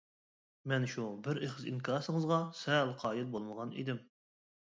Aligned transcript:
مەن 0.71 0.85
شۇ 0.93 1.03
بىر 1.27 1.39
ئېغىز 1.41 1.67
ئىنكاسىڭىزغا 1.71 2.39
سەل 2.61 2.93
قايىل 3.03 3.31
بولمىغان 3.35 3.75
ئىدىم. 3.83 4.01